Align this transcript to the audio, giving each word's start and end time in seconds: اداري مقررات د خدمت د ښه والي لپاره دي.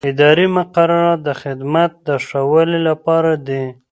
اداري 0.09 0.47
مقررات 0.57 1.19
د 1.27 1.29
خدمت 1.41 1.91
د 2.07 2.09
ښه 2.25 2.41
والي 2.51 2.79
لپاره 2.89 3.31
دي. 3.47 3.63